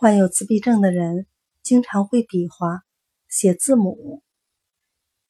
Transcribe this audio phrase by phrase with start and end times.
[0.00, 1.26] 患有自闭症的人
[1.62, 2.84] 经常会比划
[3.28, 4.22] 写字母。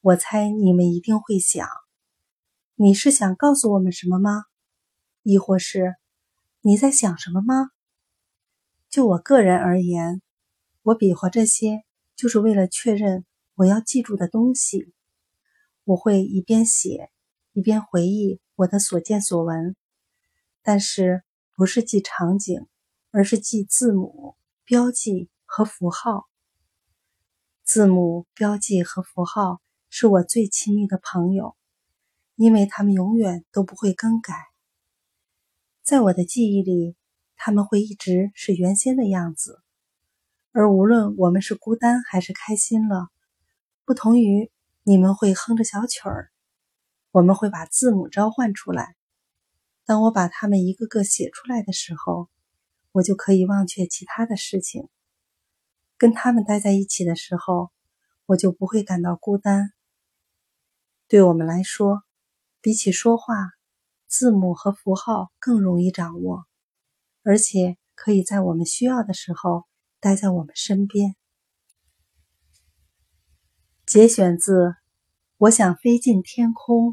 [0.01, 1.67] 我猜你们一定会想：
[2.77, 4.45] 你是想告诉我们什么吗？
[5.25, 5.97] 亦或是
[6.61, 7.71] 你在想什么吗？
[8.89, 10.23] 就我个人而言，
[10.83, 11.83] 我比划这些
[12.15, 13.25] 就是为了确认
[13.57, 14.95] 我要记住的东西。
[15.83, 17.11] 我会一边写
[17.55, 19.75] 一边回忆我的所见所闻，
[20.63, 21.25] 但是
[21.57, 22.69] 不是记场景，
[23.11, 24.37] 而是记字母。
[24.71, 26.29] 标记和符号，
[27.65, 31.57] 字母、标记和符号是我最亲密的朋友，
[32.37, 34.33] 因为他们永远都不会更改。
[35.83, 36.95] 在我的记忆里，
[37.35, 39.61] 他们会一直是原先的样子。
[40.53, 43.09] 而无论我们是孤单还是开心了，
[43.85, 44.53] 不同于
[44.85, 46.31] 你们会哼着小曲儿，
[47.11, 48.95] 我们会把字母召唤出来。
[49.85, 52.31] 当我把它们一个个写出来的时候。
[52.93, 54.89] 我就可以忘却其他的事情，
[55.97, 57.71] 跟他们待在一起的时候，
[58.27, 59.73] 我就不会感到孤单。
[61.07, 62.03] 对我们来说，
[62.61, 63.35] 比起说话，
[64.07, 66.47] 字母和符号更容易掌握，
[67.23, 69.67] 而且可以在我们需要的时候
[70.01, 71.17] 待在我们身边。
[73.87, 74.67] 节选自
[75.37, 76.93] 《我想飞进天空》。